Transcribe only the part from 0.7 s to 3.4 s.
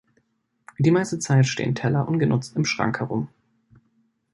Die meiste Zeit stehen Teller ungenutzt im Schrank herum.